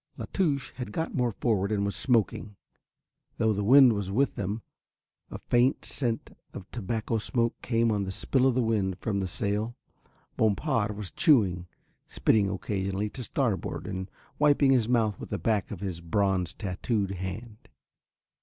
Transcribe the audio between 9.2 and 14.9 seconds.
sail. Bompard was chewing, spitting occasionally to starboard and wiping his